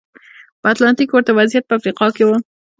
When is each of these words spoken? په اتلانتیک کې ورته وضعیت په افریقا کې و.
په 0.61 0.67
اتلانتیک 0.71 1.07
کې 1.09 1.15
ورته 1.15 1.31
وضعیت 1.39 1.63
په 1.67 1.75
افریقا 1.79 2.07
کې 2.15 2.23
و. 2.25 2.29